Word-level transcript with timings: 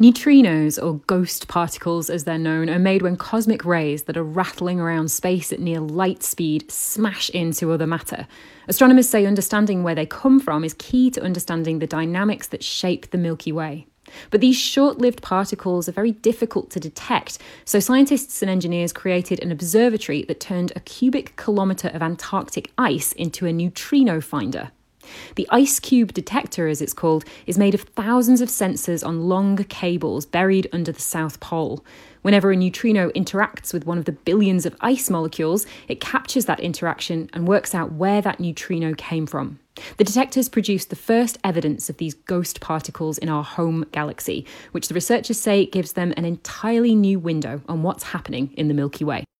Neutrinos, 0.00 0.82
or 0.82 0.94
ghost 1.06 1.46
particles 1.46 2.08
as 2.08 2.24
they're 2.24 2.38
known, 2.38 2.70
are 2.70 2.78
made 2.78 3.02
when 3.02 3.18
cosmic 3.18 3.66
rays 3.66 4.04
that 4.04 4.16
are 4.16 4.24
rattling 4.24 4.80
around 4.80 5.10
space 5.10 5.52
at 5.52 5.60
near 5.60 5.78
light 5.78 6.22
speed 6.22 6.70
smash 6.70 7.28
into 7.30 7.70
other 7.70 7.86
matter. 7.86 8.26
Astronomers 8.66 9.10
say 9.10 9.26
understanding 9.26 9.82
where 9.82 9.94
they 9.94 10.06
come 10.06 10.40
from 10.40 10.64
is 10.64 10.72
key 10.72 11.10
to 11.10 11.22
understanding 11.22 11.80
the 11.80 11.86
dynamics 11.86 12.46
that 12.46 12.64
shape 12.64 13.10
the 13.10 13.18
Milky 13.18 13.52
Way. 13.52 13.86
But 14.30 14.40
these 14.40 14.56
short 14.56 14.96
lived 14.96 15.20
particles 15.20 15.86
are 15.86 15.92
very 15.92 16.12
difficult 16.12 16.70
to 16.70 16.80
detect, 16.80 17.36
so 17.66 17.78
scientists 17.78 18.40
and 18.40 18.50
engineers 18.50 18.94
created 18.94 19.42
an 19.42 19.52
observatory 19.52 20.22
that 20.22 20.40
turned 20.40 20.72
a 20.74 20.80
cubic 20.80 21.36
kilometre 21.36 21.88
of 21.88 22.00
Antarctic 22.00 22.72
ice 22.78 23.12
into 23.12 23.44
a 23.44 23.52
neutrino 23.52 24.22
finder. 24.22 24.70
The 25.36 25.48
IceCube 25.52 26.12
detector, 26.12 26.68
as 26.68 26.80
it's 26.80 26.92
called, 26.92 27.24
is 27.46 27.58
made 27.58 27.74
of 27.74 27.82
thousands 27.82 28.40
of 28.40 28.48
sensors 28.48 29.06
on 29.06 29.28
long 29.28 29.56
cables 29.64 30.26
buried 30.26 30.68
under 30.72 30.92
the 30.92 31.00
South 31.00 31.40
Pole. 31.40 31.84
Whenever 32.22 32.50
a 32.50 32.56
neutrino 32.56 33.10
interacts 33.10 33.72
with 33.72 33.86
one 33.86 33.96
of 33.96 34.04
the 34.04 34.12
billions 34.12 34.66
of 34.66 34.76
ice 34.80 35.08
molecules, 35.08 35.66
it 35.88 36.00
captures 36.00 36.44
that 36.44 36.60
interaction 36.60 37.30
and 37.32 37.48
works 37.48 37.74
out 37.74 37.92
where 37.92 38.20
that 38.20 38.40
neutrino 38.40 38.94
came 38.94 39.26
from. 39.26 39.58
The 39.96 40.04
detectors 40.04 40.48
produced 40.48 40.90
the 40.90 40.96
first 40.96 41.38
evidence 41.42 41.88
of 41.88 41.96
these 41.96 42.14
ghost 42.14 42.60
particles 42.60 43.16
in 43.18 43.28
our 43.28 43.44
home 43.44 43.86
galaxy, 43.92 44.44
which 44.72 44.88
the 44.88 44.94
researchers 44.94 45.40
say 45.40 45.64
gives 45.64 45.94
them 45.94 46.12
an 46.16 46.24
entirely 46.24 46.94
new 46.94 47.18
window 47.18 47.62
on 47.68 47.82
what's 47.82 48.04
happening 48.04 48.52
in 48.56 48.68
the 48.68 48.74
Milky 48.74 49.04
Way. 49.04 49.24